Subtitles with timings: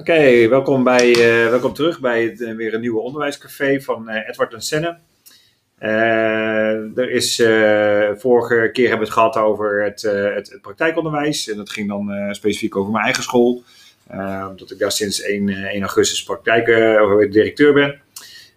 [0.00, 4.28] Oké, welkom, bij, eh, welkom terug bij het, eh, weer een nieuwe onderwijscafé van eh,
[4.28, 4.98] Edward en Senne.
[5.78, 7.36] Er is,
[8.20, 11.48] vorige keer hebben we het gehad over het, het, praktijkonderwijs.
[11.48, 13.62] En dat ging dan specifiek over mijn eigen school.
[14.48, 16.66] Omdat ik daar sinds 1, eh, 1 augustus praktijk,
[17.32, 18.00] directeur ben.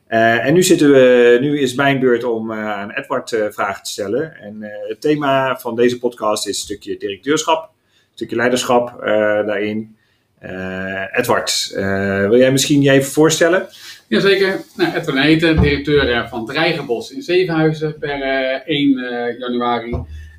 [0.08, 4.36] En nu, zitten we, nu is mijn beurt om aan Edward vragen te stellen.
[4.36, 4.58] En
[4.88, 9.02] het thema van deze podcast is een stukje directeurschap, een stukje leiderschap
[9.46, 9.96] daarin.
[10.44, 13.68] Eh, Edward, eh, wil jij misschien je even voorstellen?
[14.08, 14.62] Jazeker.
[14.76, 19.92] Nou, Edwin Heten, directeur eh, van Dreigenbos in Zevenhuizen per eh, 1 eh, januari.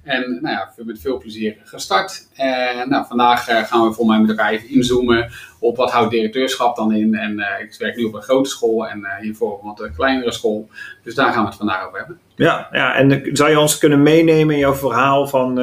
[0.03, 2.29] En nou ja, met veel plezier gestart.
[2.35, 6.77] En nou, vandaag gaan we voor mij met elkaar even inzoomen op wat houdt directeurschap
[6.77, 7.15] dan in.
[7.15, 10.69] En ik werk nu op een grote school en hiervoor op een wat kleinere school.
[11.03, 12.19] Dus daar gaan we het vandaag over hebben.
[12.37, 15.55] Ja, ja, en zou je ons kunnen meenemen in jouw verhaal van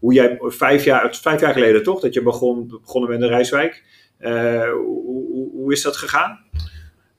[0.00, 3.82] hoe jij vijf jaar, vijf jaar geleden toch, dat je begon, begonnen met de Rijswijk.
[4.18, 6.38] Eh, hoe, hoe, is dat gegaan?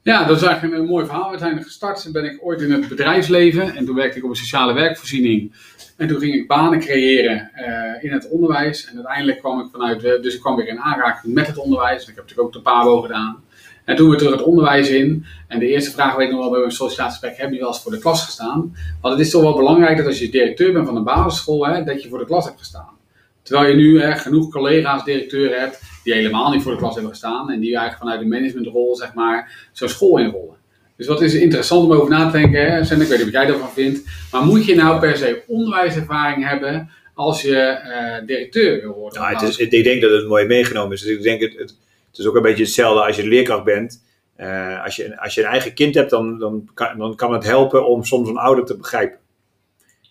[0.01, 1.29] Ja, dat is eigenlijk een, mooi verhaal.
[1.29, 4.73] Uiteindelijk gestart ben ik ooit in het bedrijfsleven en toen werkte ik op een sociale
[4.73, 5.53] werkvoorziening.
[5.97, 8.87] En toen ging ik banen creëren eh, in het onderwijs.
[8.87, 12.01] En uiteindelijk kwam ik vanuit, de- dus ik kwam weer in aanraking met het onderwijs.
[12.01, 13.43] Ik heb natuurlijk ook de PABO gedaan.
[13.91, 15.25] En toen weer terug het onderwijs in.
[15.47, 17.81] En de eerste vraag weet ik nog wel bij een sollicitatiegesprek, heb je wel eens
[17.81, 18.75] voor de klas gestaan?
[19.01, 21.83] Want het is toch wel belangrijk dat als je directeur bent van een basisschool, hè,
[21.83, 22.97] dat je voor de klas hebt gestaan.
[23.41, 27.11] Terwijl je nu hè, genoeg collega's, directeuren hebt, die helemaal niet voor de klas hebben
[27.11, 27.51] gestaan.
[27.51, 30.55] En die eigenlijk vanuit de managementrol, zeg maar, zo'n school inrollen.
[30.97, 32.79] Dus wat is interessant om over na te denken, hè?
[32.81, 34.01] Ik weet niet wat jij ervan vindt.
[34.31, 39.21] Maar moet je nou per se onderwijservaring hebben als je eh, directeur wil worden?
[39.21, 41.01] Nou, het is, ik denk dat het mooi meegenomen is.
[41.01, 41.75] Dus ik denk het, het,
[42.11, 44.03] het is ook een beetje hetzelfde als je leerkracht bent.
[44.35, 47.43] Eh, als, je, als je een eigen kind hebt, dan, dan, kan, dan kan het
[47.43, 49.19] helpen om soms een ouder te begrijpen.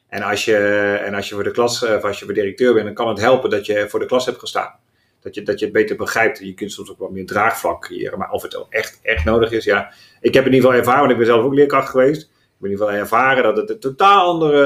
[0.08, 0.56] En als je,
[1.04, 3.08] en als je voor de klas, eh, of als je voor directeur bent, dan kan
[3.08, 4.78] het helpen dat je voor de klas hebt gestaan.
[5.20, 6.38] Dat je, dat je het beter begrijpt.
[6.38, 8.18] Je kunt soms ook wat meer draagvlak creëren.
[8.18, 9.92] Maar of het ook echt, echt nodig is, ja.
[10.20, 12.22] Ik heb in ieder geval ervaren, want ik ben zelf ook leerkracht geweest.
[12.22, 14.64] Ik heb in ieder geval ervaren dat het een totaal andere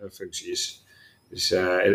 [0.00, 0.84] eh, functie is.
[1.30, 1.48] Dus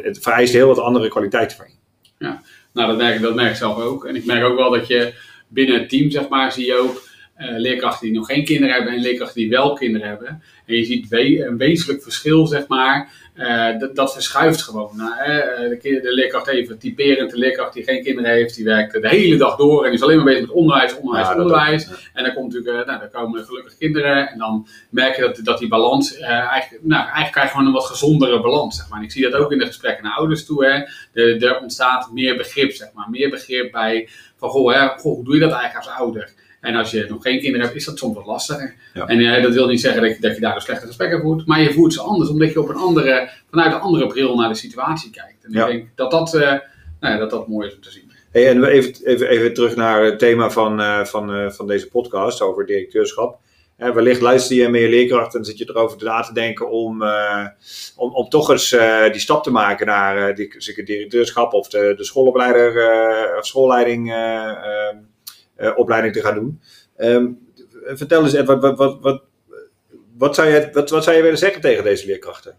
[0.04, 1.81] het vereist heel wat andere kwaliteiten van je.
[2.22, 4.06] Nou, dat merk, dat merk ik zelf ook.
[4.06, 5.14] En ik merk ook wel dat je
[5.48, 7.10] binnen het team, zeg maar, zie je ook
[7.42, 10.42] eh, leerkrachten die nog geen kinderen hebben en leerkrachten die wel kinderen hebben.
[10.66, 13.20] En je ziet we- een wezenlijk verschil, zeg maar.
[13.36, 14.90] eh, dat, verschuift gewoon.
[14.98, 19.02] Nou, hè, eh, de, leerkracht even typerend, de leerkracht die geen kinderen heeft, die werkt
[19.02, 21.90] de hele dag door en is alleen maar bezig met onderwijs, onderwijs, Ja, onderwijs.
[21.90, 22.02] ook, ja.
[22.14, 25.60] En dan komt natuurlijk, nou, dan komen gelukkig kinderen en dan merk je dat, dat
[25.60, 28.98] die balans, eigenlijk, nou, eigenlijk krijg je gewoon een wat gezondere balans, zeg maar.
[29.00, 30.82] En ik zie dat ook in de gesprekken naar ouders toe, hè.
[31.14, 33.10] De, er ontstaat meer begrip, zeg maar.
[33.10, 36.30] Meer begrip bij, van goh, hè, goh, hoe doe je dat eigenlijk als ouder?
[36.62, 38.76] En als je nog geen kinderen hebt, is dat soms wat lastiger.
[38.94, 39.08] Ja.
[39.08, 41.46] En eh, dat wil niet zeggen dat je, dat je daar een slechte gesprekken voert,
[41.46, 44.50] maar je voert ze anders, omdat je op een andere, vanuit een andere bril naar
[44.50, 45.44] de situatie kijkt.
[45.46, 45.68] En Ja.
[45.68, 46.42] ik denk dat dat, eh,
[47.00, 48.12] nou ja, dat dat mooi is om te zien.
[48.32, 52.42] Hey, en even, even, even terug naar het thema van, eh, van, van deze podcast
[52.42, 53.40] over directeurschap.
[53.78, 57.04] Wellicht luister je je leerkracht en zit je erover na te denken om,
[57.96, 58.70] om, om toch eens
[59.12, 62.74] die stap te maken naar die, zeker directeurschap of de, de schoolopleider
[63.38, 64.98] of schoolleiding eh, eh, eh,
[65.76, 66.62] opleiding te gaan doen.
[66.98, 67.28] Ehm,
[67.86, 69.24] vertel eens, wat, wat, wat, wat,
[70.18, 72.56] wat, zou je, wat, wat zou willen zeggen tegen deze leerkrachten?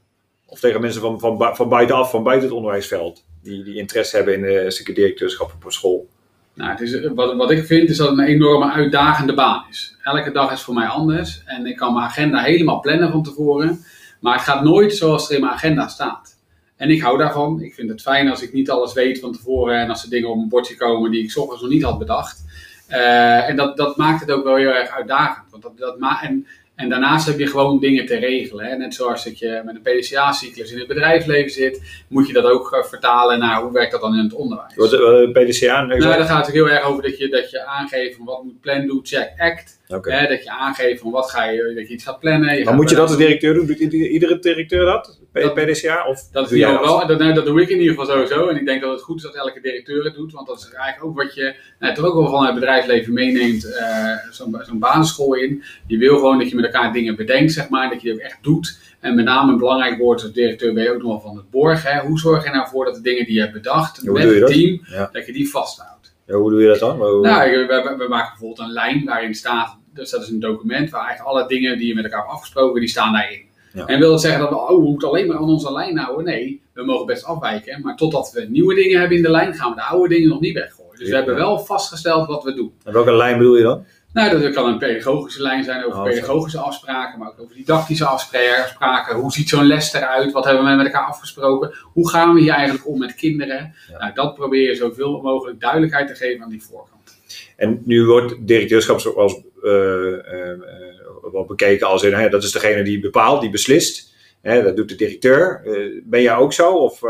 [0.46, 4.34] Of tegen mensen van, van, van buitenaf, van buiten het onderwijsveld, die, die interesse hebben
[4.34, 6.08] in een stukje directeurschap op school?
[6.54, 9.96] Nou, het is, wat, wat ik vind is dat het een enorme uitdagende baan is.
[10.02, 13.84] Elke dag is voor mij anders en ik kan mijn agenda helemaal plannen van tevoren.
[14.20, 16.40] Maar het gaat nooit zoals er in mijn agenda staat.
[16.76, 17.62] En ik hou daarvan.
[17.62, 20.28] Ik vind het fijn als ik niet alles weet van tevoren en als er dingen
[20.28, 22.44] op mijn bordje komen die ik 's ochtends nog niet had bedacht.
[22.88, 25.50] Eh, en dat, dat maakt het ook wel heel erg uitdagend.
[25.50, 28.64] Want dat, dat ma en, en daarnaast heb je gewoon dingen te regelen.
[28.64, 28.76] Hè.
[28.76, 32.72] Net zoals dat je met een PDCA-cyclus in het bedrijfsleven zit, moet je dat ook
[32.72, 34.74] eh, vertalen naar hoe werkt dat dan in het onderwijs.
[34.74, 34.90] Wat
[35.32, 35.82] PDCA?
[35.82, 38.60] Nou, dat gaat natuurlijk heel erg over dat je, dat je aangeeft van wat moet
[38.60, 39.80] plan, do, check, act.
[40.00, 42.48] Hè, dat je aangeeft van wat ga je, dat je iets gaat plannen.
[42.50, 43.66] Je Maar gaat moet je dat als directeur doen?
[43.66, 45.20] Doet ieder- iedere directeur dat?
[45.32, 46.06] PDCA?
[46.08, 48.48] Of Dat, doe jij wel, dat, nou, dat doe ik in ieder geval sowieso.
[48.48, 50.32] En ik denk dat het goed is dat elke directeur het doet.
[50.32, 53.64] Want dat is eigenlijk ook wat je nou, toch ook wel van het bedrijfsleven meeneemt.
[53.76, 55.62] eh, Zo'n zo'n basisschool in.
[55.86, 57.88] Je wil gewoon dat je met elkaar dingen bedenkt, zeg maar.
[57.90, 58.78] Dat je die ook echt doet.
[59.00, 61.50] En met name een belangrijk woord als directeur ben je ook nog wel van het
[61.50, 61.92] borgen.
[61.92, 62.00] Hè.
[62.00, 64.80] Hoe zorg je nou voor dat de dingen die je hebt bedacht met het team,
[64.90, 65.08] Ja.
[65.12, 66.14] dat je die vasthoudt.
[66.26, 66.96] Ja, hoe doe je dat dan?
[66.96, 70.40] Hoe- Nou, we, we, we maken bijvoorbeeld een lijn waarin staat, dus dat is een
[70.40, 73.50] document waar eigenlijk alle dingen die je met elkaar hebt afgesproken, die staan daarin.
[73.72, 73.86] Ja.
[73.86, 76.24] En wil dat zeggen dat we, oh, we moeten alleen maar aan onze lijn houden?
[76.24, 79.70] Nee, we mogen best afwijken, maar totdat we nieuwe dingen hebben in de lijn, gaan
[79.70, 80.98] we de oude dingen nog niet weggooien.
[80.98, 82.72] Dus we hebben wel vastgesteld wat we doen.
[82.84, 83.84] En welke lijn bedoel je dan?
[84.12, 86.10] Nou, dat kan een pedagogische lijn zijn over Oh, zo.
[86.10, 89.16] pedagogische afspraken, maar ook over didactische afspraken.
[89.16, 90.32] Hoe ziet zo'n les eruit?
[90.32, 91.74] Wat hebben we met elkaar afgesproken?
[91.92, 93.74] Hoe gaan we hier eigenlijk om met kinderen?
[93.90, 93.98] Ja.
[93.98, 97.18] Nou, dat probeer je zoveel mogelijk duidelijkheid te geven aan die voorkant.
[97.56, 102.52] En nu wordt directeurschap zoals eh, eh, eh, wel bekeken als in, hè, dat is
[102.52, 104.14] degene die bepaalt, die beslist.
[104.40, 105.60] Hè, dat doet de directeur.
[106.04, 106.72] Ben jij ook zo?
[106.72, 107.00] Of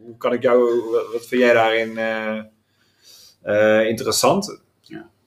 [0.00, 0.82] hoe kan ik jou,
[1.12, 1.98] wat, vind jij daarin
[3.88, 4.60] interessant?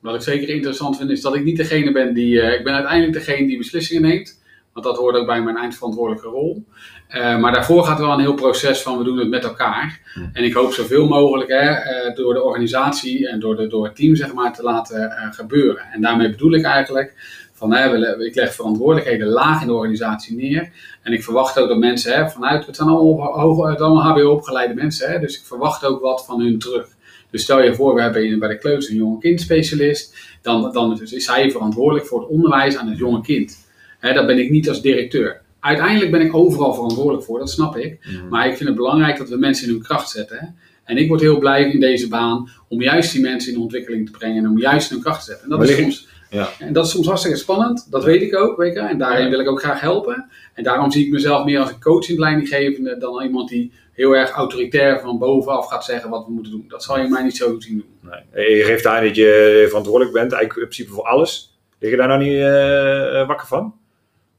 [0.01, 2.41] Wat ik zeker interessant vind, is dat ik niet degene ben die.
[2.41, 4.41] ik ben uiteindelijk degene die beslissingen neemt.
[4.75, 6.65] Want dat hoort ook bij mijn eindverantwoordelijke rol.
[7.07, 10.01] Eh, maar daarvoor gaat wel een heel proces van we doen het met elkaar.
[10.13, 10.29] Hmm.
[10.33, 13.95] En ik hoop zoveel mogelijk hè, eh, door de organisatie en door, de, door het
[13.95, 15.83] team zeg maar, te laten eh, gebeuren.
[15.93, 17.13] En daarmee bedoel ik eigenlijk
[17.53, 20.71] van hè, ik leg verantwoordelijkheden laag in de organisatie neer.
[21.01, 24.11] En ik verwacht ook dat mensen hè, vanuit, het zijn allemaal, hoog, het zijn allemaal
[24.11, 25.11] HBO opgeleide mensen.
[25.11, 26.87] Hè, dus ik verwacht ook wat van hun terug.
[27.29, 30.15] Dus stel je voor, we hebben bij de kleuters een jonge kindspecialist.
[30.41, 33.63] Dan, dan is hij verantwoordelijk voor het onderwijs aan het jonge kind.
[34.05, 35.41] Hè, dat ben ik niet als directeur.
[35.59, 37.99] Uiteindelijk ben ik overal verantwoordelijk voor, dat snap ik.
[38.29, 40.37] Maar ik vind het belangrijk dat we mensen in hun kracht zetten.
[40.37, 40.45] hè.
[40.83, 44.11] En ik word heel blij in deze baan om juist die mensen in ontwikkeling te
[44.17, 45.51] brengen en om juist in hun kracht te zetten.
[45.51, 46.49] En dat, is soms, ja.
[46.59, 48.57] en dat is soms hartstikke spannend, dat weet ik ook.
[48.57, 49.29] Weet je, en daarin Ja.
[49.29, 50.29] wil ik ook graag helpen.
[50.53, 54.29] En daarom zie ik mezelf meer als een coaching leidinggevende dan iemand die heel erg
[54.29, 56.65] autoritair van bovenaf gaat zeggen wat we moeten doen.
[56.67, 58.11] Dat zal je mij niet zo zien doen.
[58.33, 58.57] Nee.
[58.57, 61.57] Je geeft aan dat je verantwoordelijk bent, eigenlijk in principe voor alles.
[61.79, 63.73] Lig je daar nou niet eh, eh, wakker van?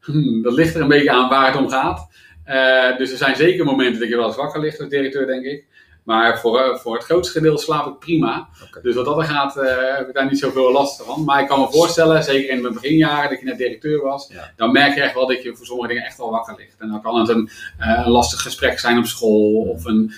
[0.07, 2.09] Hmm, dat ligt er een beetje aan waar het om gaat.
[2.45, 5.45] Eh, dus er zijn zeker momenten dat je wel eens wakker ligt als directeur, denk
[5.45, 5.65] ik.
[6.07, 8.49] Maar voor, eh, voor het grootste gedeelte slaap ik prima.
[8.83, 11.25] Dus wat dat er gaat, eh, heb ik daar niet zoveel last van.
[11.25, 14.31] Maar ik kan me voorstellen, zeker in mijn beginjaren, dat je net directeur was.
[14.33, 14.53] Ja.
[14.57, 16.75] Dan merk je echt wel dat je voor sommige dingen echt wel wakker ligt.
[16.79, 19.53] En dan kan het een, eh, een lastig gesprek zijn op school.
[19.63, 20.13] Of een,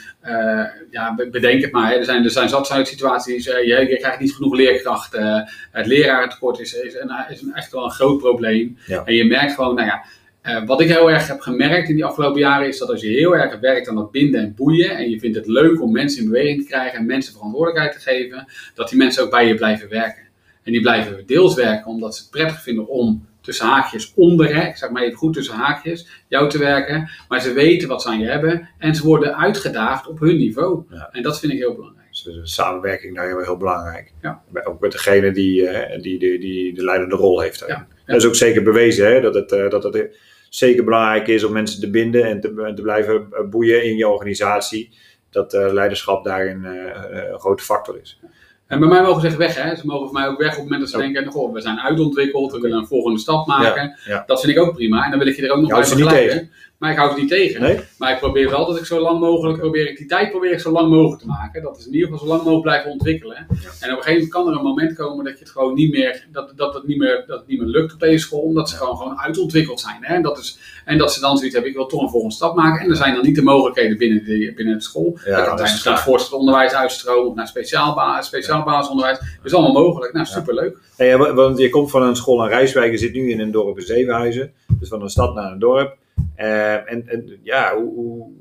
[0.90, 1.90] ja, be- bedenk het maar.
[1.90, 1.96] Hè.
[1.96, 5.50] Er, zijn, er zijn zat situaties, je, je krijgt niet genoeg leerkrachten.
[5.72, 8.78] het lerarentekort is, is, een, is een, echt wel een groot probleem.
[8.86, 9.02] Ja.
[9.04, 10.04] En je merkt gewoon, nou ja,
[10.48, 13.08] eh, wat ik heel erg heb gemerkt in die afgelopen jaren is dat als je
[13.08, 16.22] heel erg werkt aan dat binden en boeien en je vindt het leuk om mensen
[16.22, 19.54] in beweging te krijgen en mensen verantwoordelijkheid te geven, dat die mensen ook bij je
[19.54, 20.22] blijven werken.
[20.62, 24.68] En die blijven deels werken omdat ze het prettig vinden om tussen haakjes onder, hè,
[24.68, 27.10] ik zeg maar even goed tussen haakjes, jou te werken.
[27.28, 30.82] Maar ze weten wat ze aan je hebben en ze worden uitgedaagd op hun niveau.
[30.90, 31.08] Ja.
[31.12, 32.08] En dat vind ik heel belangrijk.
[32.10, 34.12] Dus de samenwerking daar heel, heel belangrijk.
[34.22, 34.42] Ja.
[34.64, 37.64] Ook met degene die, eh, die, die, die de leidende rol heeft.
[37.66, 37.86] ja.
[38.06, 40.16] Dat is ook zeker bewezen hè, dat, het, eh, dat het
[40.48, 43.96] zeker belangrijk is om mensen te binden en te, en te blijven eh, boeien in
[43.96, 44.90] je organisatie.
[45.30, 48.20] Dat eh, leiderschap daarin eh, een grote factor is.
[48.66, 49.76] En bij mij mogen ze echt weg, hè.
[49.76, 51.02] Ze mogen voor mij ook weg op het moment dat ze Oh.
[51.02, 53.98] denken, goh, we zijn uitontwikkeld, we willen een volgende stap maken.
[54.04, 54.22] ja.
[54.26, 55.04] Dat vind ik ook prima.
[55.04, 56.50] En dan wil ik je er ook nog bij niet begeleiden.
[56.78, 57.60] Maar ik houd het niet tegen.
[57.60, 57.78] Nee?
[57.98, 60.60] Maar ik probeer wel dat ik zo lang mogelijk, probeer ik die tijd probeer ik
[60.60, 61.62] zo lang mogelijk te maken.
[61.62, 63.36] Dat is in ieder geval zo lang mogelijk blijven ontwikkelen.
[63.36, 65.90] En op een gegeven moment kan er een moment komen dat je het gewoon niet
[65.90, 68.40] meer, dat, dat het niet meer, dat het niet meer lukt op deze school.
[68.40, 69.96] Omdat ze gewoon, gewoon uitontwikkeld zijn.
[70.00, 70.14] Hè?
[70.14, 72.54] En, dat is, en dat ze dan zoiets hebben, ik wil toch een volgende stap
[72.56, 72.84] maken.
[72.84, 75.18] En er zijn dan niet de mogelijkheden binnen de, binnen de school.
[75.24, 79.18] Ja, dat kan is het voortgezet onderwijs uitstromen of naar speciaal, ba speciaal basisonderwijs.
[79.18, 80.12] Dat is allemaal mogelijk.
[80.12, 80.78] Nou, superleuk.
[80.96, 83.50] Hey, wa- want je komt van een school aan Rijswijk, je zit nu in een
[83.50, 84.52] dorp in Zevenhuizen.
[84.80, 85.96] Dus van een stad naar een dorp.
[86.34, 88.32] Eh, en, en ja, hoe,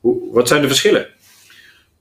[0.00, 1.06] hoe, wat zijn de verschillen?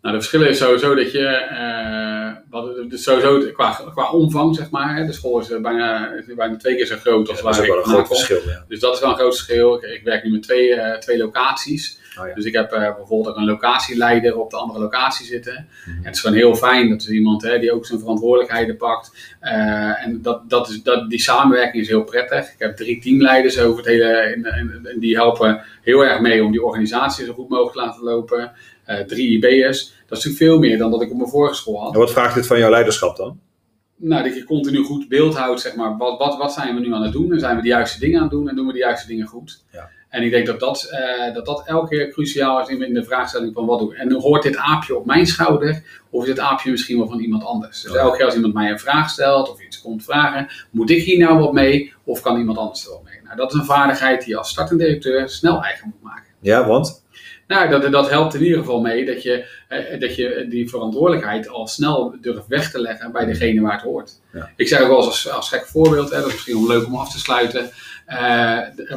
[0.01, 4.69] Nou, de verschillen is sowieso dat je, eh, wat, dus sowieso qua, qua omvang, zeg
[4.69, 7.51] maar, hè, de school is eh, bijna, is bijna twee keer zo groot als dat
[7.51, 8.15] is waar ook wel ik een groot kom.
[8.15, 8.41] verschil.
[8.45, 8.65] Ja.
[8.67, 9.75] Dus dat is wel een groot verschil.
[9.75, 11.99] Ik, ik werk nu met twee, eh, twee locaties.
[12.19, 12.33] Oh ja.
[12.33, 15.67] Dus ik heb bijvoorbeeld ook een locatieleider op de andere locatie zitten.
[15.85, 15.97] Mhm.
[15.97, 19.35] En het is gewoon heel fijn dat er iemand hè, die ook zijn verantwoordelijkheden pakt.
[19.39, 22.51] En dat, dat is, dat, die samenwerking is heel prettig.
[22.53, 24.05] Ik heb drie teamleiders over het hele.
[24.05, 28.51] En die helpen heel erg mee om die organisatie zo goed mogelijk te laten lopen.
[28.87, 29.79] Eh, drie IB'ers.
[30.07, 31.93] Dat is natuurlijk veel meer dan dat ik op mijn vorige school had.
[31.93, 33.39] En wat vraagt dit van jouw leiderschap dan?
[33.95, 35.97] Nou, dat je continu goed beeld houdt, zeg maar.
[35.97, 37.31] Wat, wat, wat zijn we nu aan het doen?
[37.31, 38.49] En zijn we de juiste dingen aan het doen?
[38.49, 39.63] En doen we de juiste dingen goed?
[39.71, 39.89] Ja.
[40.09, 43.53] En ik denk dat dat, eh, dat dat elke keer cruciaal is in, de vraagstelling
[43.53, 43.93] van wat doen.
[43.93, 45.83] En hoort dit aapje op mijn schouder?
[46.09, 47.81] Of is dit aapje misschien wel van iemand anders?
[47.81, 47.99] Dus Ja.
[47.99, 51.17] elke keer als iemand mij een vraag stelt of iets komt vragen, moet ik hier
[51.17, 51.93] nou wat mee?
[52.03, 53.19] Of kan iemand anders er wel mee?
[53.23, 56.33] Nou, dat is een vaardigheid die je als startend directeur snel eigen moet maken.
[56.39, 57.05] Ja, want?
[57.47, 61.49] Nou, dat, dat helpt in ieder geval mee dat je, eh, dat je die verantwoordelijkheid
[61.49, 64.11] al snel durft weg te leggen bij degene waar het hoort.
[64.33, 64.49] Ja.
[64.55, 66.85] Ik zeg ook wel eens als, als gek voorbeeld, hè, dat is misschien wel leuk
[66.85, 67.69] om af te sluiten.
[68.05, 68.21] Eh,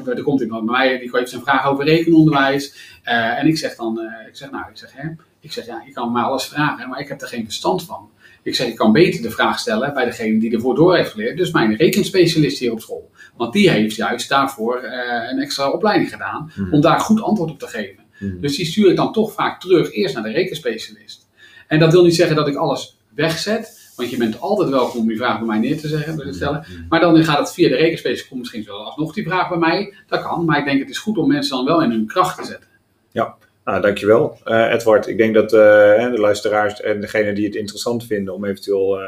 [0.07, 2.75] er, komt iemand bij mij die heeft een vraag over rekenonderwijs.
[3.03, 5.09] Eh, en ik zeg dan, ik zeg nou, ik zeg, hè,
[5.41, 8.11] ik zeg ja, je kan me alles vragen, maar ik heb er geen verstand van.
[8.43, 11.37] Ik zeg, je kan beter de vraag stellen bij degene die ervoor door heeft geleerd.
[11.37, 13.11] Dus mijn rekenspecialist hier op school.
[13.37, 14.83] Want die heeft juist daarvoor
[15.31, 16.75] een extra opleiding gedaan Mhm.
[16.75, 18.00] om daar goed antwoord op te geven.
[18.21, 18.41] Mhm.
[18.41, 21.29] Dus die stuur ik dan toch vaak terug eerst naar de rekenspecialist.
[21.67, 25.11] En dat wil niet zeggen dat ik alles wegzet, Want je bent altijd welkom om
[25.11, 26.65] je vraag bij mij neer te zeggen, te stellen.
[26.89, 29.95] Maar dan gaat het via de rekenspace, komt misschien wel alsnog die vraag bij mij.
[30.07, 32.39] Dat kan, maar ik denk het is goed om mensen dan wel in hun kracht
[32.39, 32.69] te zetten.
[33.13, 35.07] Ja, nou, dankjewel uh, Edward.
[35.07, 35.61] Ik denk dat uh,
[36.11, 39.01] de luisteraars en degenen die het interessant vinden om eventueel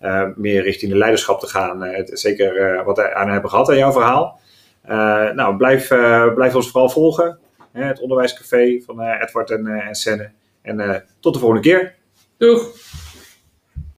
[0.00, 3.92] uh, meer richting de leiderschap te gaan, het, zeker wat aan hebben gehad aan jouw
[3.92, 4.40] verhaal.
[5.34, 5.88] nou, blijf,
[6.34, 7.38] blijf ons vooral volgen.
[7.86, 10.30] Het onderwijscafé van Edward en, en Senne.
[10.62, 11.94] En tot de volgende keer.
[12.36, 12.87] Doeg!